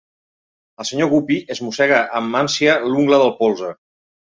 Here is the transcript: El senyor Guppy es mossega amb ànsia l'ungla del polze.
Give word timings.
El 0.83 0.87
senyor 0.89 1.09
Guppy 1.11 1.37
es 1.57 1.61
mossega 1.67 2.01
amb 2.23 2.41
ànsia 2.41 2.81
l'ungla 2.89 3.23
del 3.27 3.37
polze. 3.45 3.73